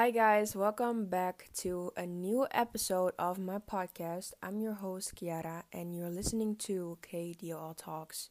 Hi, 0.00 0.10
guys, 0.10 0.56
welcome 0.56 1.10
back 1.10 1.50
to 1.56 1.92
a 1.94 2.06
new 2.06 2.46
episode 2.52 3.12
of 3.18 3.38
my 3.38 3.58
podcast. 3.58 4.32
I'm 4.42 4.58
your 4.58 4.72
host, 4.72 5.14
Kiara, 5.14 5.64
and 5.74 5.94
you're 5.94 6.08
listening 6.08 6.56
to 6.60 6.96
KDL 7.02 7.76
Talks. 7.76 8.30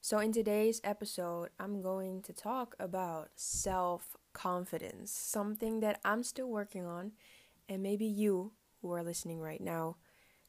So, 0.00 0.18
in 0.18 0.32
today's 0.32 0.80
episode, 0.82 1.50
I'm 1.60 1.82
going 1.82 2.22
to 2.22 2.32
talk 2.32 2.74
about 2.80 3.32
self 3.36 4.16
confidence, 4.32 5.12
something 5.12 5.80
that 5.80 6.00
I'm 6.06 6.22
still 6.22 6.48
working 6.48 6.86
on, 6.86 7.12
and 7.68 7.82
maybe 7.82 8.06
you 8.06 8.52
who 8.80 8.90
are 8.94 9.04
listening 9.04 9.40
right 9.40 9.60
now 9.60 9.96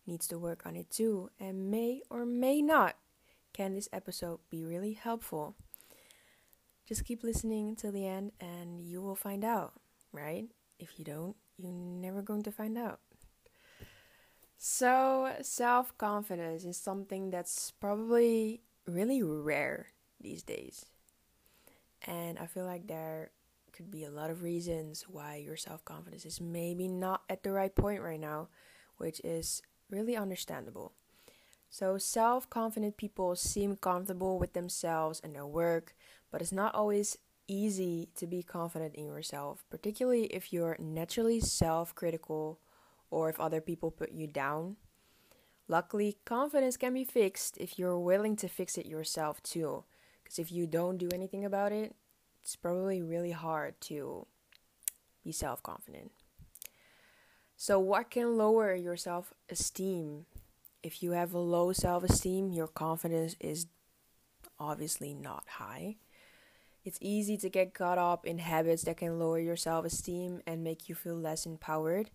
needs 0.07 0.25
to 0.29 0.39
work 0.39 0.65
on 0.65 0.77
it 0.77 0.89
too, 0.89 1.31
and 1.37 1.69
may 1.69 2.01
or 2.09 2.25
may 2.25 2.61
not 2.61 2.95
can 3.51 3.73
this 3.73 3.89
episode 3.91 4.39
be 4.49 4.63
really 4.63 4.93
helpful. 4.93 5.57
Just 6.87 7.03
keep 7.03 7.25
listening 7.25 7.75
till 7.75 7.91
the 7.91 8.07
end 8.07 8.31
and 8.39 8.79
you 8.79 9.01
will 9.01 9.15
find 9.15 9.43
out 9.43 9.73
right? 10.15 10.47
If 10.79 10.97
you 10.97 11.05
don't, 11.05 11.35
you're 11.57 11.71
never 11.71 12.21
going 12.21 12.43
to 12.43 12.51
find 12.51 12.77
out. 12.77 12.99
So, 14.57 15.31
self 15.41 15.97
confidence 15.97 16.63
is 16.65 16.77
something 16.77 17.29
that's 17.29 17.71
probably 17.71 18.61
really 18.87 19.21
rare 19.21 19.87
these 20.19 20.43
days. 20.43 20.85
And 22.01 22.39
I 22.39 22.45
feel 22.45 22.65
like 22.65 22.87
there 22.87 23.31
could 23.73 23.91
be 23.91 24.05
a 24.05 24.09
lot 24.09 24.29
of 24.29 24.41
reasons 24.41 25.05
why 25.07 25.35
your 25.35 25.57
self 25.57 25.83
confidence 25.85 26.25
is 26.25 26.39
maybe 26.39 26.87
not 26.87 27.23
at 27.29 27.43
the 27.43 27.51
right 27.51 27.75
point 27.75 28.01
right 28.01 28.19
now, 28.19 28.47
which 28.97 29.19
is 29.23 29.61
really 29.89 30.15
understandable. 30.15 30.93
So, 31.69 31.97
self 31.97 32.49
confident 32.49 32.97
people 32.97 33.35
seem 33.35 33.75
comfortable 33.75 34.39
with 34.39 34.53
themselves 34.53 35.19
and 35.23 35.35
their 35.35 35.45
work, 35.45 35.95
but 36.31 36.41
it's 36.41 36.51
not 36.53 36.73
always 36.73 37.17
easy 37.47 38.09
to 38.15 38.27
be 38.27 38.43
confident 38.43 38.95
in 38.95 39.05
yourself, 39.05 39.63
particularly 39.69 40.25
if 40.25 40.51
you're 40.51 40.77
naturally 40.79 41.39
self 41.39 41.93
critical 41.95 42.59
or 43.09 43.29
if 43.29 43.39
other 43.39 43.61
people 43.61 43.91
put 43.91 44.11
you 44.11 44.27
down. 44.27 44.77
Luckily, 45.67 46.17
confidence 46.25 46.77
can 46.77 46.93
be 46.93 47.03
fixed 47.03 47.57
if 47.57 47.79
you're 47.79 47.97
willing 47.97 48.35
to 48.37 48.47
fix 48.47 48.77
it 48.77 48.85
yourself 48.85 49.41
too. 49.41 49.83
Because 50.23 50.39
if 50.39 50.51
you 50.51 50.67
don't 50.67 50.97
do 50.97 51.09
anything 51.13 51.45
about 51.45 51.71
it, 51.71 51.95
it's 52.41 52.55
probably 52.55 53.01
really 53.01 53.31
hard 53.31 53.79
to 53.81 54.27
be 55.23 55.31
self 55.31 55.63
confident. 55.63 56.11
So, 57.57 57.79
what 57.79 58.11
can 58.11 58.37
lower 58.37 58.73
your 58.75 58.97
self 58.97 59.33
esteem? 59.49 60.25
If 60.83 61.01
you 61.01 61.11
have 61.11 61.33
a 61.33 61.39
low 61.39 61.73
self 61.73 62.03
esteem, 62.03 62.51
your 62.51 62.67
confidence 62.67 63.35
is 63.39 63.67
obviously 64.59 65.13
not 65.13 65.45
high. 65.47 65.97
It's 66.85 66.99
easy 67.01 67.35
to 67.37 67.49
get 67.49 67.73
caught 67.73 67.97
up 67.97 68.27
in 68.27 68.37
habits 68.37 68.83
that 68.83 68.97
can 68.97 69.17
lower 69.17 69.39
your 69.39 69.55
self 69.55 69.85
esteem 69.85 70.41
and 70.45 70.63
make 70.63 70.87
you 70.87 70.93
feel 70.93 71.15
less 71.15 71.47
empowered. 71.47 72.11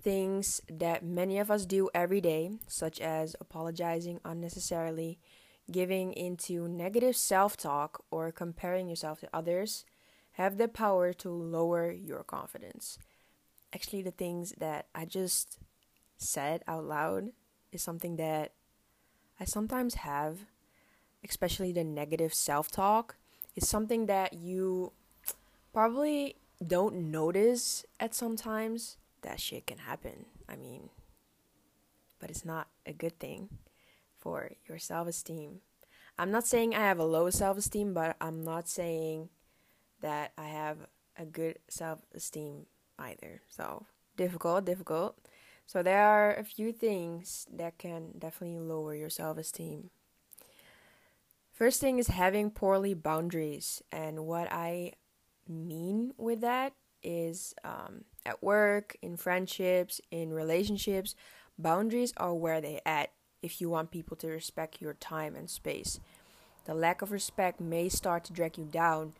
Things 0.00 0.62
that 0.70 1.04
many 1.04 1.38
of 1.38 1.50
us 1.50 1.66
do 1.66 1.90
every 1.94 2.22
day, 2.22 2.52
such 2.66 2.98
as 2.98 3.36
apologizing 3.40 4.20
unnecessarily, 4.24 5.18
giving 5.70 6.14
into 6.14 6.66
negative 6.66 7.14
self 7.14 7.58
talk, 7.58 8.04
or 8.10 8.32
comparing 8.32 8.88
yourself 8.88 9.20
to 9.20 9.28
others, 9.34 9.84
have 10.32 10.56
the 10.56 10.68
power 10.68 11.12
to 11.12 11.28
lower 11.28 11.92
your 11.92 12.24
confidence. 12.24 12.98
Actually, 13.74 14.00
the 14.00 14.10
things 14.10 14.54
that 14.56 14.86
I 14.94 15.04
just 15.04 15.58
said 16.16 16.62
out 16.66 16.84
loud 16.84 17.32
is 17.70 17.82
something 17.82 18.16
that 18.16 18.54
I 19.38 19.44
sometimes 19.44 19.96
have, 19.96 20.46
especially 21.22 21.72
the 21.72 21.84
negative 21.84 22.32
self 22.32 22.70
talk 22.70 23.16
is 23.56 23.68
something 23.68 24.06
that 24.06 24.34
you 24.34 24.92
probably 25.72 26.36
don't 26.64 27.10
notice 27.10 27.84
at 27.98 28.14
sometimes 28.14 28.98
that 29.22 29.40
shit 29.40 29.66
can 29.66 29.78
happen. 29.78 30.26
I 30.48 30.56
mean, 30.56 30.90
but 32.20 32.30
it's 32.30 32.44
not 32.44 32.68
a 32.86 32.92
good 32.92 33.18
thing 33.18 33.48
for 34.16 34.52
your 34.68 34.78
self 34.78 35.08
esteem. 35.08 35.60
I'm 36.18 36.30
not 36.30 36.46
saying 36.46 36.74
I 36.74 36.80
have 36.80 36.98
a 36.98 37.04
low 37.04 37.28
self 37.30 37.58
esteem, 37.58 37.92
but 37.92 38.16
I'm 38.20 38.44
not 38.44 38.68
saying 38.68 39.28
that 40.00 40.32
I 40.38 40.46
have 40.46 40.78
a 41.18 41.24
good 41.24 41.58
self 41.68 42.00
esteem 42.14 42.66
either. 42.98 43.42
So, 43.48 43.86
difficult, 44.16 44.64
difficult. 44.64 45.16
So, 45.66 45.82
there 45.82 46.02
are 46.02 46.34
a 46.34 46.44
few 46.44 46.72
things 46.72 47.46
that 47.52 47.78
can 47.78 48.12
definitely 48.18 48.60
lower 48.60 48.94
your 48.94 49.10
self 49.10 49.38
esteem. 49.38 49.90
First 51.56 51.80
thing 51.80 51.98
is 51.98 52.08
having 52.08 52.50
poorly 52.50 52.92
boundaries, 52.92 53.82
and 53.90 54.26
what 54.26 54.52
I 54.52 54.92
mean 55.48 56.12
with 56.18 56.42
that 56.42 56.74
is 57.02 57.54
um, 57.64 58.04
at 58.26 58.42
work, 58.42 58.94
in 59.00 59.16
friendships, 59.16 59.98
in 60.10 60.34
relationships, 60.34 61.14
boundaries 61.58 62.12
are 62.18 62.34
where 62.34 62.60
they 62.60 62.82
at 62.84 63.12
if 63.40 63.58
you 63.58 63.70
want 63.70 63.90
people 63.90 64.18
to 64.18 64.28
respect 64.28 64.82
your 64.82 64.92
time 64.92 65.34
and 65.34 65.48
space. 65.48 65.98
The 66.66 66.74
lack 66.74 67.00
of 67.00 67.10
respect 67.10 67.58
may 67.58 67.88
start 67.88 68.24
to 68.24 68.34
drag 68.34 68.58
you 68.58 68.66
down, 68.66 69.14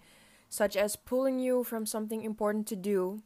such 0.51 0.77
as 0.77 0.95
pulling 0.95 1.39
you 1.39 1.65
from 1.65 1.87
something 1.87 2.23
important 2.23 2.67
to 2.67 2.77
do, 2.77 3.23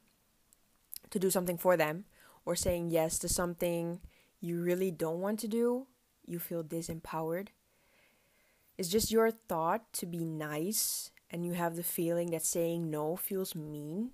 to 1.11 1.19
do 1.19 1.33
something 1.33 1.59
for 1.59 1.77
them, 1.77 2.05
or 2.45 2.55
saying 2.55 2.93
yes 2.93 3.19
to 3.19 3.29
something 3.29 4.03
you 4.41 4.63
really 4.63 4.93
don't 4.93 5.21
want 5.21 5.41
to 5.41 5.49
do. 5.49 5.89
You 6.25 6.39
feel 6.39 6.63
disempowered 6.63 7.49
it's 8.79 8.89
just 8.89 9.11
your 9.11 9.31
thought 9.31 9.93
to 9.95 10.07
be 10.07 10.25
nice 10.25 11.11
and 11.31 11.45
you 11.45 11.53
have 11.53 11.77
the 11.77 11.83
feeling 11.83 12.31
that 12.31 12.45
saying 12.45 12.91
no 12.91 13.17
feels 13.17 13.55
mean, 13.55 14.11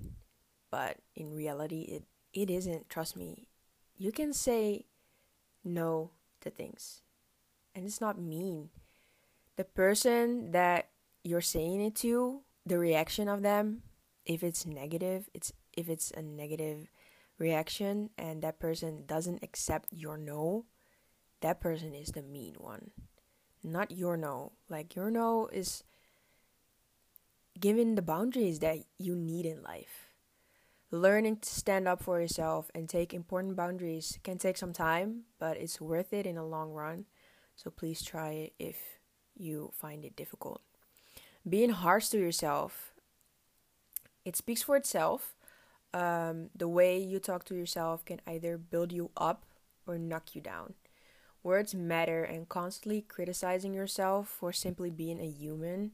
but 0.71 0.99
in 1.15 1.33
reality 1.33 1.83
it 1.83 2.05
it 2.33 2.51
isn't, 2.51 2.91
trust 2.91 3.17
me. 3.17 3.49
You 3.97 4.13
can 4.13 4.35
say 4.35 4.85
no 5.65 6.11
to 6.43 6.51
things. 6.51 7.01
And 7.75 7.87
it's 7.87 8.01
not 8.01 8.21
mean. 8.21 8.69
The 9.57 9.65
person 9.65 10.51
that 10.51 10.91
you're 11.25 11.41
saying 11.41 11.81
it 11.81 11.95
to, 11.97 12.43
the 12.67 12.79
reaction 12.79 13.27
of 13.29 13.41
them, 13.41 13.83
if 14.27 14.43
it's 14.43 14.67
negative, 14.67 15.31
it's 15.33 15.53
if 15.73 15.89
it's 15.89 16.11
a 16.11 16.21
negative 16.21 16.91
reaction 17.39 18.11
and 18.19 18.43
that 18.43 18.59
person 18.59 19.05
doesn't 19.07 19.43
accept 19.43 19.89
your 19.93 20.19
no, 20.19 20.67
that 21.41 21.61
person 21.61 21.95
is 21.95 22.13
the 22.13 22.23
mean 22.23 22.55
one 22.59 22.91
not 23.67 23.91
your 23.91 24.17
no. 24.17 24.53
Like 24.69 24.95
your 24.95 25.11
no 25.11 25.49
is 25.53 25.83
given 27.59 27.95
the 27.95 28.03
boundaries 28.03 28.61
that 28.61 28.79
you 28.99 29.15
need 29.15 29.45
in 29.45 29.63
life. 29.63 30.09
Learning 30.91 31.37
to 31.37 31.49
stand 31.49 31.89
up 31.89 32.03
for 32.03 32.21
yourself 32.21 32.71
and 32.75 32.89
take 32.89 33.13
important 33.13 33.57
boundaries 33.57 34.19
can 34.23 34.39
take 34.39 34.57
some 34.57 34.73
time, 34.73 35.23
but 35.39 35.57
it's 35.57 35.81
worth 35.81 36.13
it 36.13 36.27
in 36.27 36.37
the 36.37 36.45
long 36.45 36.73
run. 36.73 37.07
So 37.57 37.71
please 37.71 38.03
try 38.03 38.31
it 38.31 38.53
if 38.59 38.77
you 39.37 39.73
find 39.75 40.05
it 40.05 40.15
difficult. 40.15 40.63
Being 41.49 41.71
harsh 41.71 42.09
to 42.09 42.19
yourself, 42.19 42.93
it 44.25 44.37
speaks 44.37 44.63
for 44.63 44.77
itself. 44.77 45.35
Um, 45.93 46.51
the 46.55 46.69
way 46.69 46.99
you 46.99 47.19
talk 47.19 47.45
to 47.47 47.55
yourself 47.55 48.05
can 48.05 48.21
either 48.27 48.59
build 48.59 48.93
you 48.93 49.11
up 49.17 49.45
or 49.87 49.99
knock 49.99 50.35
you 50.35 50.41
down. 50.41 50.75
Words 51.47 51.77
matter, 51.77 52.25
and 52.25 52.49
constantly 52.49 53.03
criticizing 53.03 53.73
yourself 53.73 54.27
for 54.27 54.53
simply 54.53 54.91
being 54.91 55.21
a 55.21 55.29
human 55.29 55.93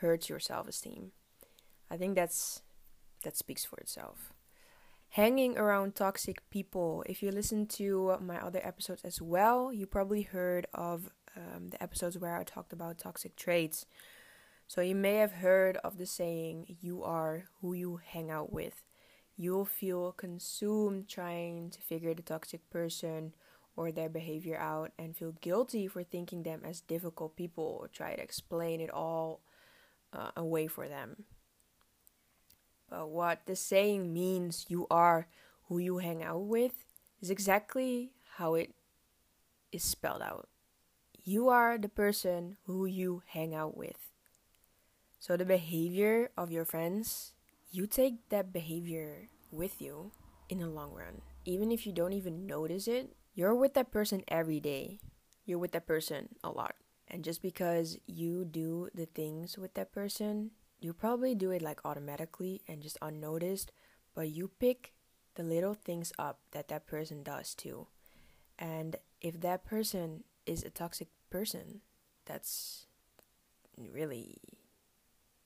hurts 0.00 0.30
your 0.30 0.40
self 0.40 0.66
esteem. 0.66 1.12
I 1.90 1.98
think 1.98 2.14
that's 2.14 2.62
that 3.22 3.36
speaks 3.36 3.66
for 3.66 3.76
itself. 3.80 4.32
Hanging 5.10 5.58
around 5.58 5.94
toxic 5.94 6.48
people. 6.48 7.04
If 7.06 7.22
you 7.22 7.30
listen 7.30 7.66
to 7.76 8.16
my 8.18 8.40
other 8.40 8.62
episodes 8.64 9.02
as 9.04 9.20
well, 9.20 9.74
you 9.74 9.84
probably 9.84 10.22
heard 10.22 10.66
of 10.72 11.10
um, 11.36 11.68
the 11.68 11.82
episodes 11.82 12.16
where 12.16 12.38
I 12.38 12.42
talked 12.42 12.72
about 12.72 12.96
toxic 12.96 13.36
traits. 13.36 13.84
So 14.66 14.80
you 14.80 14.94
may 14.94 15.16
have 15.16 15.32
heard 15.32 15.76
of 15.84 15.98
the 15.98 16.06
saying, 16.06 16.78
you 16.80 17.04
are 17.04 17.44
who 17.60 17.74
you 17.74 18.00
hang 18.02 18.30
out 18.30 18.54
with. 18.54 18.82
You'll 19.36 19.66
feel 19.66 20.12
consumed 20.12 21.10
trying 21.10 21.68
to 21.72 21.80
figure 21.82 22.14
the 22.14 22.22
toxic 22.22 22.70
person 22.70 23.34
or 23.76 23.90
their 23.90 24.08
behavior 24.08 24.56
out 24.56 24.92
and 24.98 25.16
feel 25.16 25.32
guilty 25.40 25.86
for 25.86 26.02
thinking 26.02 26.42
them 26.42 26.62
as 26.64 26.80
difficult 26.80 27.36
people 27.36 27.78
or 27.80 27.88
try 27.88 28.14
to 28.14 28.22
explain 28.22 28.80
it 28.80 28.90
all 28.90 29.40
uh, 30.12 30.30
away 30.36 30.66
for 30.66 30.88
them. 30.88 31.24
But 32.88 33.08
what 33.08 33.40
the 33.46 33.56
saying 33.56 34.12
means 34.12 34.66
you 34.68 34.86
are 34.90 35.26
who 35.68 35.78
you 35.78 35.98
hang 35.98 36.22
out 36.22 36.42
with 36.42 36.84
is 37.20 37.30
exactly 37.30 38.12
how 38.36 38.54
it 38.54 38.74
is 39.72 39.82
spelled 39.82 40.22
out. 40.22 40.48
You 41.24 41.48
are 41.48 41.78
the 41.78 41.88
person 41.88 42.58
who 42.66 42.86
you 42.86 43.22
hang 43.26 43.54
out 43.54 43.76
with. 43.76 44.12
So 45.18 45.36
the 45.36 45.44
behavior 45.44 46.30
of 46.36 46.52
your 46.52 46.66
friends, 46.66 47.32
you 47.72 47.86
take 47.86 48.28
that 48.28 48.52
behavior 48.52 49.30
with 49.50 49.80
you 49.80 50.12
in 50.48 50.58
the 50.58 50.68
long 50.68 50.92
run. 50.92 51.22
Even 51.46 51.72
if 51.72 51.86
you 51.86 51.92
don't 51.92 52.12
even 52.12 52.46
notice 52.46 52.86
it, 52.86 53.16
you're 53.34 53.54
with 53.54 53.74
that 53.74 53.90
person 53.90 54.22
every 54.28 54.60
day. 54.60 55.00
You're 55.44 55.58
with 55.58 55.72
that 55.72 55.86
person 55.86 56.28
a 56.42 56.50
lot. 56.50 56.76
And 57.08 57.22
just 57.24 57.42
because 57.42 57.98
you 58.06 58.44
do 58.44 58.88
the 58.94 59.06
things 59.06 59.58
with 59.58 59.74
that 59.74 59.92
person, 59.92 60.52
you 60.80 60.92
probably 60.92 61.34
do 61.34 61.50
it 61.50 61.62
like 61.62 61.80
automatically 61.84 62.62
and 62.66 62.82
just 62.82 62.98
unnoticed, 63.02 63.72
but 64.14 64.30
you 64.30 64.50
pick 64.58 64.94
the 65.34 65.42
little 65.42 65.74
things 65.74 66.12
up 66.18 66.40
that 66.52 66.68
that 66.68 66.86
person 66.86 67.22
does 67.22 67.54
too. 67.54 67.88
And 68.58 68.96
if 69.20 69.40
that 69.40 69.64
person 69.64 70.24
is 70.46 70.62
a 70.62 70.70
toxic 70.70 71.08
person, 71.30 71.80
that's 72.24 72.86
really 73.76 74.38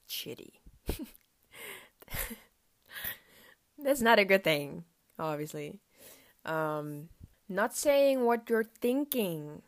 shitty. 0.09 0.55
that's 3.83 4.03
not 4.03 4.19
a 4.19 4.25
good 4.25 4.45
thing, 4.45 4.85
obviously. 5.19 5.81
Um, 6.45 7.09
not 7.49 7.75
saying 7.75 8.25
what 8.25 8.49
you're 8.51 8.65
thinking. 8.65 9.63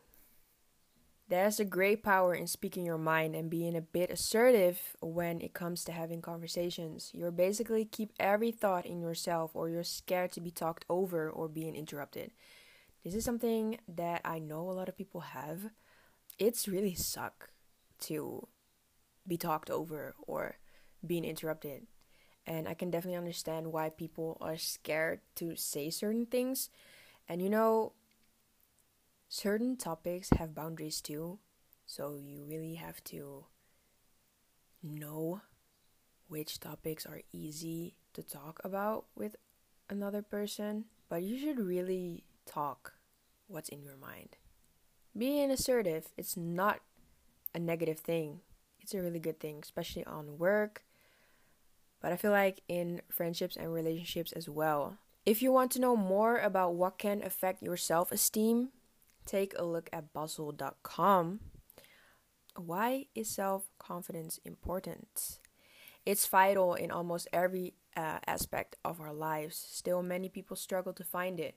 There's 1.29 1.59
a 1.59 1.65
great 1.65 2.03
power 2.03 2.35
in 2.35 2.45
speaking 2.45 2.85
your 2.85 2.97
mind 2.97 3.35
and 3.35 3.49
being 3.49 3.75
a 3.75 3.81
bit 3.81 4.11
assertive 4.11 4.97
when 4.99 5.39
it 5.39 5.53
comes 5.53 5.85
to 5.85 5.93
having 5.93 6.21
conversations. 6.21 7.09
You're 7.13 7.31
basically 7.31 7.85
keep 7.85 8.11
every 8.19 8.51
thought 8.51 8.85
in 8.85 8.99
yourself 8.99 9.51
or 9.53 9.69
you're 9.69 9.83
scared 9.83 10.33
to 10.33 10.41
be 10.41 10.51
talked 10.51 10.83
over 10.89 11.29
or 11.29 11.47
being 11.47 11.75
interrupted. 11.75 12.31
This 13.03 13.15
is 13.15 13.23
something 13.23 13.79
that 13.87 14.21
I 14.25 14.39
know 14.39 14.69
a 14.69 14.73
lot 14.73 14.89
of 14.89 14.97
people 14.97 15.21
have. 15.21 15.71
It's 16.37 16.67
really 16.67 16.93
suck 16.93 17.49
to 18.01 18.47
be 19.25 19.37
talked 19.37 19.69
over 19.69 20.15
or 20.27 20.57
being 21.05 21.23
interrupted. 21.23 21.87
And 22.45 22.67
I 22.67 22.73
can 22.73 22.91
definitely 22.91 23.17
understand 23.17 23.71
why 23.71 23.89
people 23.89 24.37
are 24.41 24.57
scared 24.57 25.21
to 25.35 25.55
say 25.55 25.89
certain 25.89 26.25
things. 26.25 26.69
And 27.31 27.41
you 27.41 27.49
know, 27.49 27.93
certain 29.29 29.77
topics 29.77 30.31
have 30.37 30.53
boundaries 30.53 30.99
too. 30.99 31.39
So 31.85 32.15
you 32.21 32.43
really 32.43 32.75
have 32.75 33.01
to 33.05 33.45
know 34.83 35.39
which 36.27 36.59
topics 36.59 37.05
are 37.05 37.21
easy 37.31 37.95
to 38.15 38.21
talk 38.21 38.59
about 38.65 39.05
with 39.15 39.37
another 39.89 40.21
person. 40.21 40.87
But 41.07 41.23
you 41.23 41.39
should 41.39 41.57
really 41.57 42.25
talk 42.45 42.95
what's 43.47 43.69
in 43.69 43.81
your 43.81 43.95
mind. 43.95 44.35
Being 45.17 45.51
assertive, 45.51 46.09
it's 46.17 46.35
not 46.35 46.81
a 47.55 47.59
negative 47.59 47.99
thing. 47.99 48.41
It's 48.81 48.93
a 48.93 49.01
really 49.01 49.19
good 49.19 49.39
thing, 49.39 49.61
especially 49.63 50.03
on 50.03 50.37
work. 50.37 50.83
But 52.01 52.11
I 52.11 52.17
feel 52.17 52.31
like 52.31 52.59
in 52.67 53.01
friendships 53.09 53.55
and 53.55 53.73
relationships 53.73 54.33
as 54.33 54.49
well. 54.49 54.97
If 55.25 55.43
you 55.43 55.51
want 55.51 55.71
to 55.73 55.81
know 55.81 55.95
more 55.95 56.37
about 56.37 56.73
what 56.73 56.97
can 56.97 57.21
affect 57.21 57.61
your 57.61 57.77
self 57.77 58.11
esteem, 58.11 58.69
take 59.25 59.53
a 59.55 59.63
look 59.63 59.87
at 59.93 60.13
bustle.com. 60.13 61.39
Why 62.55 63.05
is 63.13 63.29
self 63.29 63.69
confidence 63.77 64.39
important? 64.43 65.39
It's 66.07 66.25
vital 66.25 66.73
in 66.73 66.89
almost 66.89 67.27
every 67.31 67.75
uh, 67.95 68.17
aspect 68.25 68.77
of 68.83 68.99
our 68.99 69.13
lives. 69.13 69.55
Still, 69.55 70.01
many 70.01 70.27
people 70.27 70.55
struggle 70.55 70.93
to 70.93 71.03
find 71.03 71.39
it. 71.39 71.55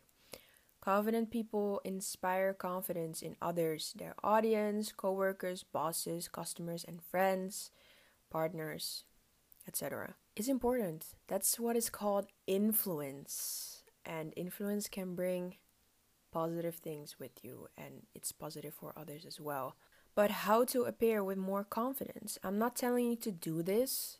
Confident 0.82 1.30
people 1.30 1.80
inspire 1.84 2.52
confidence 2.52 3.22
in 3.22 3.36
others, 3.40 3.94
their 3.96 4.14
audience, 4.22 4.92
coworkers, 4.92 5.62
bosses, 5.62 6.28
customers, 6.28 6.84
and 6.86 7.02
friends, 7.02 7.70
partners, 8.30 9.04
etc. 9.66 10.16
It's 10.36 10.48
important. 10.48 11.06
That's 11.28 11.60
what 11.60 11.76
is 11.76 11.90
called 11.90 12.26
influence. 12.46 13.84
And 14.04 14.32
influence 14.36 14.88
can 14.88 15.14
bring 15.14 15.56
positive 16.32 16.74
things 16.74 17.16
with 17.18 17.44
you, 17.44 17.68
and 17.78 18.02
it's 18.14 18.32
positive 18.32 18.74
for 18.74 18.92
others 18.96 19.24
as 19.24 19.40
well. 19.40 19.76
But 20.14 20.30
how 20.30 20.64
to 20.66 20.82
appear 20.82 21.22
with 21.22 21.38
more 21.38 21.64
confidence? 21.64 22.38
I'm 22.42 22.58
not 22.58 22.76
telling 22.76 23.06
you 23.06 23.16
to 23.16 23.30
do 23.30 23.62
this. 23.62 24.18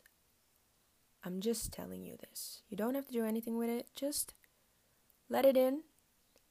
I'm 1.25 1.41
just 1.41 1.73
telling 1.73 2.05
you 2.05 2.17
this. 2.17 2.63
You 2.69 2.77
don't 2.77 2.95
have 2.95 3.07
to 3.07 3.13
do 3.13 3.25
anything 3.25 3.59
with 3.59 3.69
it. 3.69 3.87
Just 3.97 4.35
let 5.29 5.45
it 5.45 5.57
in 5.57 5.83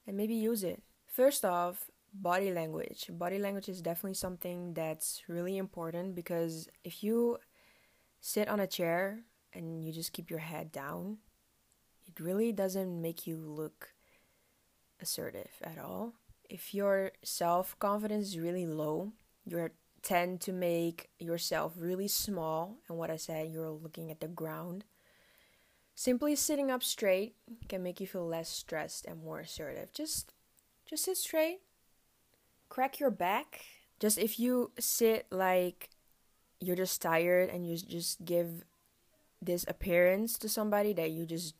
and 0.05 0.17
maybe 0.17 0.35
use 0.35 0.63
it. 0.63 0.81
First 1.05 1.45
off, 1.45 1.89
body 2.13 2.51
language. 2.51 3.09
Body 3.11 3.39
language 3.39 3.69
is 3.69 3.81
definitely 3.81 4.15
something 4.15 4.73
that's 4.73 5.23
really 5.27 5.57
important 5.57 6.15
because 6.15 6.67
if 6.83 7.03
you 7.03 7.37
sit 8.19 8.47
on 8.47 8.59
a 8.59 8.67
chair 8.67 9.19
and 9.53 9.83
you 9.83 9.91
just 9.91 10.13
keep 10.13 10.29
your 10.29 10.39
head 10.39 10.71
down, 10.71 11.17
it 12.05 12.19
really 12.19 12.51
doesn't 12.51 13.01
make 13.01 13.25
you 13.27 13.37
look 13.37 13.93
assertive 15.01 15.51
at 15.63 15.77
all. 15.77 16.13
If 16.49 16.73
your 16.73 17.11
self 17.23 17.77
confidence 17.79 18.27
is 18.27 18.39
really 18.39 18.65
low, 18.65 19.13
you 19.45 19.69
tend 20.01 20.41
to 20.41 20.51
make 20.51 21.09
yourself 21.19 21.73
really 21.77 22.07
small. 22.07 22.77
And 22.87 22.97
what 22.97 23.09
I 23.09 23.15
said, 23.15 23.51
you're 23.51 23.69
looking 23.69 24.11
at 24.11 24.19
the 24.19 24.27
ground. 24.27 24.83
Simply 25.95 26.35
sitting 26.35 26.71
up 26.71 26.83
straight 26.83 27.35
can 27.69 27.83
make 27.83 27.99
you 27.99 28.07
feel 28.07 28.27
less 28.27 28.49
stressed 28.49 29.05
and 29.05 29.23
more 29.23 29.39
assertive. 29.39 29.93
Just 29.93 30.33
just 30.85 31.05
sit 31.05 31.17
straight. 31.17 31.59
Crack 32.69 32.99
your 32.99 33.11
back. 33.11 33.65
Just 33.99 34.17
if 34.17 34.39
you 34.39 34.71
sit 34.79 35.27
like 35.31 35.89
you're 36.59 36.75
just 36.75 37.01
tired 37.01 37.49
and 37.49 37.67
you 37.67 37.77
just 37.77 38.25
give 38.25 38.63
this 39.45 39.65
appearance 39.67 40.37
to 40.37 40.49
somebody 40.49 40.93
that 40.93 41.11
you 41.11 41.25
just 41.25 41.55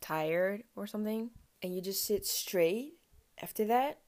tired 0.00 0.62
or 0.76 0.86
something 0.86 1.30
and 1.62 1.74
you 1.74 1.80
just 1.80 2.04
sit 2.04 2.24
straight 2.24 2.94
after 3.42 3.64
that 3.64 3.98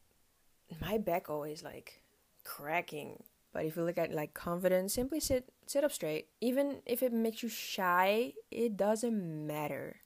my 0.81 0.99
back 0.99 1.29
always 1.29 1.63
like 1.63 2.01
cracking 2.45 3.23
but 3.53 3.65
if 3.65 3.77
you 3.77 3.83
look 3.83 3.99
at 3.99 4.13
like 4.13 4.35
confidence, 4.35 4.95
simply 4.95 5.21
sit 5.21 5.53
sit 5.67 5.85
up 5.85 5.93
straight. 5.93 6.29
Even 6.41 6.83
if 6.87 7.03
it 7.03 7.13
makes 7.13 7.43
you 7.43 7.49
shy, 7.49 8.35
it 8.51 8.77
doesn't 8.77 9.47
matter. 9.47 9.97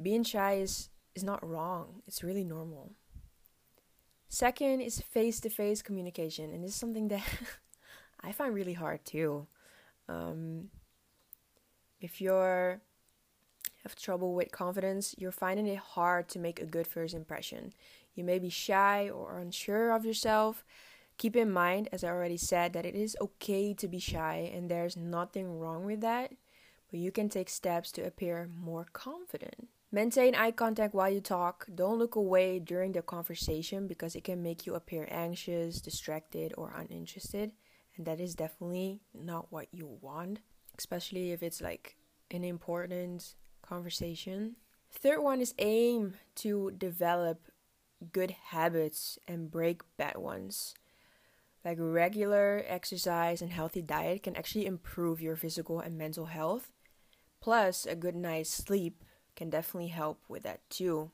Being 0.00 0.24
shy 0.24 0.54
is 0.54 0.90
is 1.14 1.24
not 1.24 1.46
wrong. 1.46 2.02
It's 2.06 2.22
really 2.22 2.44
normal. 2.44 2.92
Second 4.28 4.80
is 4.80 5.00
face-to-face 5.00 5.82
communication, 5.82 6.52
and 6.52 6.62
this 6.62 6.72
is 6.72 6.76
something 6.76 7.08
that 7.08 7.22
I 8.20 8.32
find 8.32 8.52
really 8.52 8.74
hard 8.74 9.04
too. 9.04 9.46
Um, 10.08 10.68
if 12.00 12.20
you're 12.20 12.80
have 13.82 13.94
trouble 13.94 14.34
with 14.34 14.50
confidence, 14.50 15.14
you're 15.16 15.30
finding 15.30 15.66
it 15.66 15.78
hard 15.78 16.28
to 16.28 16.40
make 16.40 16.60
a 16.60 16.66
good 16.66 16.88
first 16.88 17.14
impression. 17.14 17.72
You 18.16 18.24
may 18.24 18.40
be 18.40 18.48
shy 18.48 19.08
or 19.08 19.38
unsure 19.38 19.92
of 19.92 20.04
yourself, 20.04 20.64
Keep 21.18 21.36
in 21.36 21.50
mind, 21.50 21.88
as 21.92 22.04
I 22.04 22.08
already 22.08 22.36
said, 22.36 22.74
that 22.74 22.84
it 22.84 22.94
is 22.94 23.16
okay 23.20 23.72
to 23.74 23.88
be 23.88 23.98
shy 23.98 24.50
and 24.52 24.70
there's 24.70 24.96
nothing 24.96 25.58
wrong 25.58 25.86
with 25.86 26.02
that, 26.02 26.32
but 26.90 27.00
you 27.00 27.10
can 27.10 27.30
take 27.30 27.48
steps 27.48 27.90
to 27.92 28.02
appear 28.02 28.50
more 28.54 28.86
confident. 28.92 29.68
Maintain 29.90 30.34
eye 30.34 30.50
contact 30.50 30.92
while 30.92 31.08
you 31.08 31.20
talk. 31.20 31.66
Don't 31.74 31.98
look 31.98 32.16
away 32.16 32.58
during 32.58 32.92
the 32.92 33.00
conversation 33.00 33.86
because 33.86 34.14
it 34.14 34.24
can 34.24 34.42
make 34.42 34.66
you 34.66 34.74
appear 34.74 35.08
anxious, 35.10 35.80
distracted, 35.80 36.52
or 36.58 36.74
uninterested, 36.76 37.52
and 37.96 38.04
that 38.04 38.20
is 38.20 38.34
definitely 38.34 39.00
not 39.14 39.50
what 39.50 39.68
you 39.72 39.98
want, 40.02 40.40
especially 40.78 41.32
if 41.32 41.42
it's 41.42 41.60
like 41.60 41.96
an 42.30 42.44
important 42.44 43.34
conversation. 43.62 44.56
Third 44.90 45.20
one 45.20 45.40
is 45.40 45.54
aim 45.58 46.14
to 46.36 46.72
develop 46.72 47.48
good 48.12 48.30
habits 48.30 49.18
and 49.26 49.50
break 49.50 49.82
bad 49.96 50.16
ones. 50.16 50.74
Like 51.64 51.78
regular 51.80 52.64
exercise 52.66 53.42
and 53.42 53.50
healthy 53.50 53.82
diet 53.82 54.22
can 54.22 54.36
actually 54.36 54.66
improve 54.66 55.20
your 55.20 55.36
physical 55.36 55.80
and 55.80 55.98
mental 55.98 56.26
health. 56.26 56.70
Plus, 57.40 57.86
a 57.86 57.96
good 57.96 58.14
night's 58.14 58.50
sleep 58.50 59.02
can 59.34 59.50
definitely 59.50 59.88
help 59.88 60.22
with 60.28 60.44
that 60.44 60.68
too. 60.70 61.10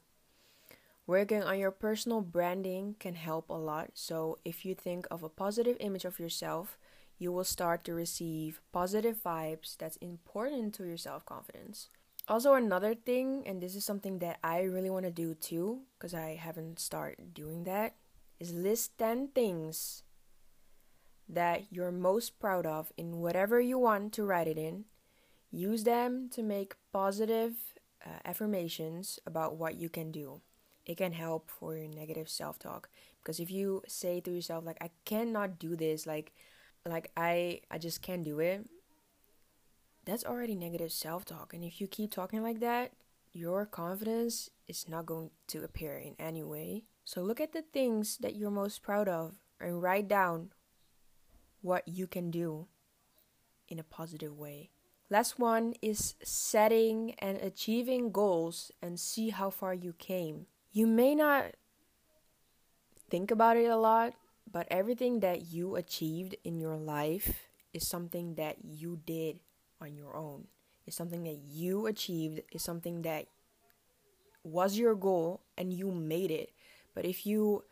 Working 1.06 1.42
on 1.42 1.58
your 1.58 1.70
personal 1.70 2.20
branding 2.20 2.96
can 3.00 3.14
help 3.14 3.48
a 3.48 3.54
lot. 3.54 3.90
So, 3.94 4.38
if 4.44 4.64
you 4.64 4.74
think 4.74 5.06
of 5.10 5.22
a 5.22 5.28
positive 5.28 5.76
image 5.80 6.04
of 6.04 6.20
yourself, 6.20 6.78
you 7.22 7.30
will 7.30 7.44
start 7.44 7.84
to 7.84 7.94
receive 7.94 8.60
positive 8.72 9.16
vibes 9.22 9.76
that's 9.78 9.96
important 9.98 10.74
to 10.74 10.84
your 10.84 10.96
self 10.96 11.24
confidence. 11.24 11.88
Also, 12.28 12.54
another 12.54 12.94
thing, 12.94 13.42
and 13.46 13.62
this 13.62 13.74
is 13.74 13.84
something 13.84 14.18
that 14.18 14.38
I 14.42 14.62
really 14.62 14.90
want 14.90 15.06
to 15.06 15.10
do 15.10 15.34
too, 15.34 15.82
because 15.94 16.14
I 16.14 16.34
haven't 16.34 16.80
started 16.80 17.34
doing 17.34 17.64
that, 17.64 17.94
is 18.38 18.52
list 18.52 18.98
10 18.98 19.28
things 19.28 20.02
that 21.28 21.64
you're 21.70 21.92
most 21.92 22.38
proud 22.38 22.66
of 22.66 22.92
in 22.96 23.20
whatever 23.20 23.60
you 23.60 23.78
want 23.78 24.12
to 24.14 24.24
write 24.24 24.48
it 24.48 24.58
in. 24.58 24.84
Use 25.50 25.84
them 25.84 26.28
to 26.30 26.42
make 26.42 26.74
positive 26.92 27.54
uh, 28.04 28.18
affirmations 28.24 29.18
about 29.26 29.56
what 29.56 29.76
you 29.76 29.88
can 29.88 30.10
do. 30.10 30.40
It 30.84 30.96
can 30.96 31.12
help 31.12 31.50
for 31.50 31.76
your 31.76 31.88
negative 31.88 32.28
self-talk 32.28 32.88
because 33.22 33.38
if 33.38 33.50
you 33.50 33.82
say 33.86 34.20
to 34.20 34.32
yourself 34.32 34.64
like 34.64 34.78
I 34.80 34.90
cannot 35.04 35.58
do 35.58 35.76
this, 35.76 36.06
like 36.06 36.32
like 36.86 37.10
I 37.16 37.60
I 37.70 37.78
just 37.78 38.02
can't 38.02 38.24
do 38.24 38.40
it, 38.40 38.68
that's 40.04 40.24
already 40.24 40.54
negative 40.54 40.92
self-talk. 40.92 41.54
And 41.54 41.64
if 41.64 41.80
you 41.80 41.86
keep 41.86 42.10
talking 42.10 42.42
like 42.42 42.60
that, 42.60 42.92
your 43.32 43.66
confidence 43.66 44.50
is 44.68 44.88
not 44.88 45.06
going 45.06 45.30
to 45.48 45.64
appear 45.64 45.96
in 45.96 46.14
any 46.18 46.42
way. 46.42 46.84
So 47.04 47.22
look 47.22 47.40
at 47.40 47.52
the 47.52 47.62
things 47.62 48.18
that 48.18 48.36
you're 48.36 48.50
most 48.50 48.82
proud 48.82 49.08
of 49.08 49.34
and 49.60 49.82
write 49.82 50.08
down 50.08 50.50
what 51.60 51.86
you 51.86 52.06
can 52.06 52.30
do 52.30 52.66
in 53.68 53.78
a 53.78 53.84
positive 53.84 54.36
way. 54.36 54.70
Last 55.08 55.38
one 55.38 55.74
is 55.82 56.14
setting 56.22 57.14
and 57.18 57.38
achieving 57.38 58.12
goals 58.12 58.72
and 58.80 58.98
see 58.98 59.30
how 59.30 59.50
far 59.50 59.74
you 59.74 59.92
came. 59.92 60.46
You 60.72 60.86
may 60.86 61.14
not 61.14 61.52
think 63.10 63.30
about 63.30 63.56
it 63.56 63.66
a 63.66 63.76
lot, 63.76 64.14
but 64.50 64.66
everything 64.70 65.20
that 65.20 65.52
you 65.52 65.76
achieved 65.76 66.36
in 66.44 66.58
your 66.60 66.76
life 66.76 67.48
is 67.72 67.86
something 67.86 68.34
that 68.34 68.56
you 68.62 69.00
did 69.06 69.40
on 69.80 69.94
your 69.94 70.16
own. 70.16 70.46
It's 70.86 70.96
something 70.96 71.24
that 71.24 71.38
you 71.48 71.86
achieved, 71.86 72.42
is 72.52 72.62
something 72.62 73.02
that 73.02 73.26
was 74.44 74.76
your 74.76 74.94
goal 74.94 75.42
and 75.56 75.72
you 75.72 75.90
made 75.90 76.30
it. 76.30 76.52
But 76.94 77.04
if 77.04 77.26
you 77.26 77.64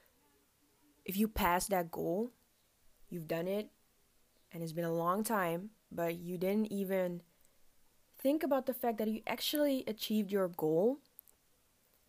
if 1.04 1.16
you 1.16 1.28
pass 1.28 1.66
that 1.66 1.90
goal, 1.90 2.30
you've 3.08 3.26
done 3.26 3.48
it 3.48 3.68
and 4.52 4.62
it's 4.62 4.72
been 4.72 4.84
a 4.84 4.92
long 4.92 5.24
time, 5.24 5.70
but 5.90 6.16
you 6.16 6.38
didn't 6.38 6.70
even 6.70 7.22
think 8.18 8.42
about 8.42 8.66
the 8.66 8.74
fact 8.74 8.98
that 8.98 9.08
you 9.08 9.22
actually 9.26 9.82
achieved 9.86 10.30
your 10.30 10.48
goal, 10.48 10.98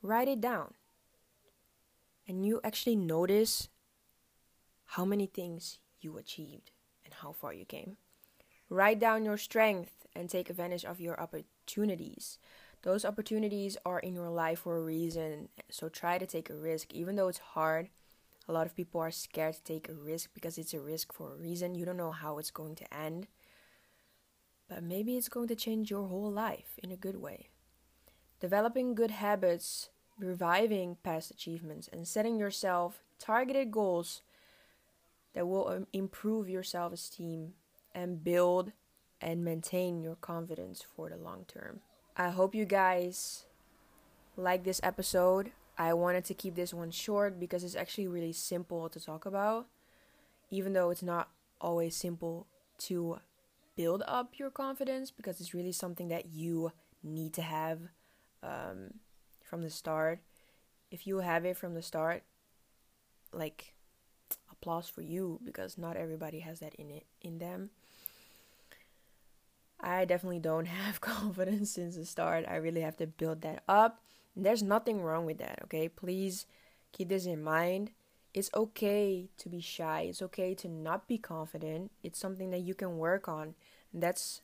write 0.01 0.27
it 0.27 0.41
down. 0.41 0.74
And 2.27 2.46
you 2.46 2.62
actually 2.63 2.96
notice 2.96 3.70
how 4.95 5.05
many 5.05 5.25
things 5.25 5.79
you 6.01 6.17
achieved 6.17 6.71
and 7.05 7.13
how 7.13 7.31
far 7.31 7.53
you 7.53 7.63
came. 7.63 7.95
Write 8.69 9.00
down 9.00 9.24
your 9.24 9.38
strength 9.38 10.05
and 10.13 10.29
take 10.29 10.50
advantage 10.50 10.83
of 10.83 11.00
your 11.00 11.17
opportunities. 11.17 12.38
Those 12.81 13.05
opportunities 13.05 13.77
are 13.86 14.00
in 14.00 14.13
your 14.13 14.29
life 14.29 14.60
for 14.60 14.75
a 14.75 14.81
reason, 14.81 15.48
so 15.69 15.88
try 15.88 16.17
to 16.17 16.25
take 16.25 16.50
a 16.50 16.55
risk. 16.55 16.93
Even 16.93 17.15
though 17.15 17.29
it's 17.29 17.38
hard, 17.38 17.88
a 18.50 18.51
lot 18.51 18.65
of 18.65 18.75
people 18.75 19.00
are 19.00 19.12
scared 19.12 19.53
to 19.53 19.63
take 19.63 19.88
a 19.88 19.93
risk 19.93 20.31
because 20.33 20.57
it's 20.57 20.74
a 20.74 20.81
risk 20.81 21.13
for 21.13 21.31
a 21.31 21.38
reason. 21.38 21.74
You 21.74 21.86
don't 21.86 21.95
know 21.95 22.12
how 22.12 22.38
it's 22.38 22.51
going 22.51 22.75
to 22.75 22.93
end, 22.93 23.27
but 24.67 24.83
maybe 24.83 25.15
it's 25.15 25.29
going 25.29 25.48
to 25.48 25.55
change 25.55 25.89
your 25.89 26.10
whole 26.10 26.31
life 26.31 26.77
in 26.83 26.91
a 26.91 26.98
good 26.98 27.15
way. 27.15 27.48
Developing 28.41 28.93
good 28.95 29.12
habits, 29.12 29.89
reviving 30.19 30.98
past 31.01 31.31
achievements, 31.31 31.88
and 31.93 32.05
setting 32.05 32.38
yourself 32.38 33.03
targeted 33.19 33.71
goals 33.71 34.21
that 35.34 35.48
will 35.48 35.68
um, 35.68 35.88
improve 35.94 36.50
your 36.50 36.64
self 36.64 36.94
esteem 36.94 37.54
and 37.94 38.24
build 38.24 38.72
and 39.20 39.46
maintain 39.46 40.02
your 40.02 40.16
confidence 40.16 40.84
for 40.96 41.10
the 41.10 41.18
long 41.18 41.46
term. 41.48 41.82
I 42.18 42.30
hope 42.30 42.56
you 42.56 42.66
guys 42.66 43.46
like 44.36 44.64
this 44.64 44.82
episode. 44.84 45.52
I 45.78 45.94
wanted 45.94 46.26
to 46.26 46.34
keep 46.34 46.56
this 46.56 46.74
one 46.74 46.92
short 46.92 47.40
because 47.40 47.64
it's 47.64 47.76
actually 47.76 48.08
really 48.08 48.34
simple 48.34 48.90
to 48.90 49.00
talk 49.00 49.26
about, 49.26 49.68
even 50.50 50.74
though 50.74 50.90
it's 50.90 51.04
not 51.04 51.30
always 51.60 51.96
simple 51.96 52.48
to 52.80 53.20
build 53.76 54.04
up 54.08 54.38
your 54.38 54.50
confidence 54.50 55.12
because 55.12 55.40
it's 55.40 55.54
really 55.54 55.72
something 55.72 56.10
that 56.10 56.34
you 56.34 56.72
need 57.04 57.34
to 57.34 57.42
have 57.42 57.80
um, 58.44 58.96
from 59.44 59.62
the 59.62 59.70
start. 59.70 60.20
If 60.92 61.08
you 61.08 61.20
have 61.20 61.46
it 61.46 61.58
from 61.58 61.74
the 61.74 61.82
start, 61.82 62.24
like 63.32 63.74
applause 64.62 64.88
for 64.88 65.01
you 65.01 65.39
because 65.44 65.77
not 65.77 65.98
everybody 65.98 66.39
has 66.39 66.60
that 66.60 66.75
in 66.75 66.91
it 66.91 67.06
in 67.22 67.39
them. 67.39 67.72
I 69.80 70.06
definitely 70.06 70.39
don't 70.39 70.65
have 70.82 71.01
confidence 71.01 71.72
since 71.72 71.96
the 71.96 72.06
start. 72.06 72.46
I 72.48 72.58
really 72.58 72.82
have 72.82 72.98
to 72.98 73.08
build 73.08 73.41
that 73.41 73.63
up. 73.68 74.01
And 74.36 74.46
there's 74.46 74.63
nothing 74.63 75.01
wrong 75.01 75.25
with 75.25 75.39
that, 75.39 75.60
okay? 75.63 75.89
Please 75.89 76.46
keep 76.91 77.10
this 77.10 77.25
in 77.25 77.44
mind. 77.44 77.91
It's 78.34 78.51
okay 78.56 79.30
to 79.39 79.50
be 79.50 79.60
shy. 79.60 80.01
It's 80.10 80.22
okay 80.22 80.53
to 80.56 80.70
not 80.70 81.08
be 81.08 81.18
confident. 81.18 81.91
It's 82.01 82.20
something 82.20 82.51
that 82.51 82.60
you 82.60 82.74
can 82.74 82.98
work 82.98 83.27
on. 83.27 83.56
And 83.91 84.01
that's 84.01 84.41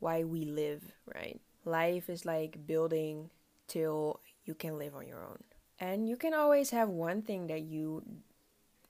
why 0.00 0.24
we 0.24 0.44
live, 0.44 0.92
right? 1.14 1.40
Life 1.64 2.10
is 2.10 2.26
like 2.26 2.66
building 2.66 3.30
till 3.68 4.20
you 4.44 4.54
can 4.54 4.76
live 4.76 4.94
on 4.94 5.06
your 5.06 5.24
own. 5.24 5.42
And 5.78 6.06
you 6.06 6.16
can 6.16 6.34
always 6.34 6.70
have 6.70 6.90
one 6.90 7.22
thing 7.22 7.46
that 7.46 7.62
you 7.62 8.02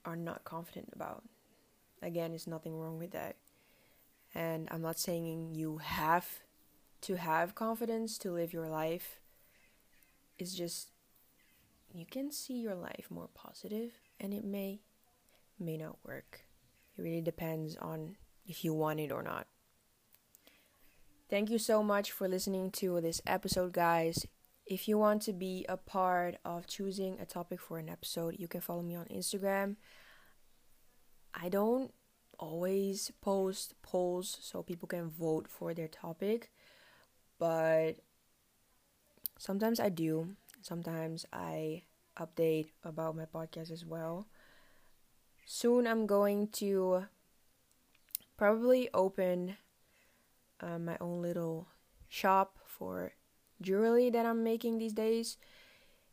are 0.07 0.15
not 0.15 0.45
confident 0.45 0.89
about. 0.93 1.23
Again, 2.01 2.31
there's 2.31 2.47
nothing 2.47 2.79
wrong 2.79 2.97
with 2.97 3.11
that. 3.11 3.35
And 4.33 4.67
I'm 4.71 4.81
not 4.81 4.97
saying 4.97 5.53
you 5.53 5.77
have 5.79 6.39
to 7.01 7.15
have 7.17 7.55
confidence 7.55 8.17
to 8.19 8.31
live 8.31 8.53
your 8.53 8.67
life. 8.67 9.19
It's 10.39 10.53
just 10.53 10.89
you 11.93 12.05
can 12.05 12.31
see 12.31 12.59
your 12.59 12.75
life 12.75 13.07
more 13.09 13.29
positive 13.33 13.91
and 14.19 14.33
it 14.33 14.45
may 14.45 14.79
may 15.59 15.77
not 15.77 15.97
work. 16.05 16.41
It 16.97 17.01
really 17.01 17.21
depends 17.21 17.75
on 17.77 18.15
if 18.47 18.63
you 18.63 18.73
want 18.73 18.99
it 18.99 19.11
or 19.11 19.23
not. 19.23 19.47
Thank 21.29 21.49
you 21.49 21.57
so 21.57 21.83
much 21.83 22.11
for 22.11 22.27
listening 22.27 22.71
to 22.71 23.01
this 23.01 23.21
episode, 23.27 23.73
guys. 23.73 24.25
If 24.69 24.89
you 24.89 24.97
want 24.97 25.21
to 25.23 25.33
be 25.33 25.65
a 25.69 25.77
part 25.77 26.35
of 26.43 26.67
choosing 26.67 27.17
a 27.21 27.25
topic 27.25 27.61
for 27.61 27.77
an 27.77 27.87
episode, 27.87 28.35
you 28.37 28.49
can 28.49 28.59
follow 28.59 28.81
me 28.81 28.95
on 28.95 29.05
Instagram. 29.05 29.77
I 31.33 31.47
don't 31.47 31.93
always 32.37 33.11
post 33.21 33.81
polls 33.81 34.37
so 34.41 34.61
people 34.61 34.87
can 34.87 35.09
vote 35.09 35.47
for 35.47 35.73
their 35.73 35.87
topic, 35.87 36.51
but 37.39 37.93
sometimes 39.39 39.79
I 39.79 39.87
do. 39.87 40.35
Sometimes 40.61 41.25
I 41.31 41.83
update 42.19 42.67
about 42.83 43.15
my 43.15 43.25
podcast 43.25 43.71
as 43.71 43.85
well. 43.85 44.27
Soon 45.45 45.87
I'm 45.87 46.05
going 46.05 46.49
to 46.59 47.05
probably 48.35 48.89
open 48.93 49.55
uh, 50.59 50.77
my 50.77 50.97
own 50.99 51.21
little 51.21 51.67
shop 52.09 52.59
for 52.65 53.13
jewelry 53.61 54.09
that 54.09 54.25
I'm 54.25 54.43
making 54.43 54.77
these 54.77 54.93
days. 54.93 55.37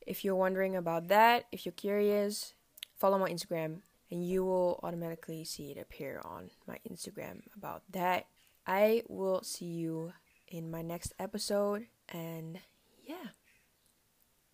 If 0.06 0.24
you're 0.24 0.36
wondering 0.36 0.76
about 0.76 1.08
that, 1.08 1.46
if 1.52 1.64
you're 1.64 1.72
curious, 1.72 2.54
follow 2.96 3.18
my 3.18 3.30
Instagram 3.30 3.80
and 4.10 4.26
you 4.26 4.44
will 4.44 4.80
automatically 4.82 5.44
see 5.44 5.70
it 5.70 5.78
appear 5.78 6.20
on 6.24 6.50
my 6.66 6.78
Instagram 6.90 7.42
about 7.56 7.82
that. 7.90 8.26
I 8.66 9.02
will 9.08 9.42
see 9.42 9.66
you 9.66 10.12
in 10.48 10.70
my 10.70 10.82
next 10.82 11.14
episode 11.18 11.86
and 12.08 12.58
yeah. 13.04 13.32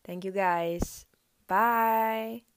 Thank 0.04 0.25
you 0.25 0.32
guys. 0.32 1.06
Bye. 1.47 2.50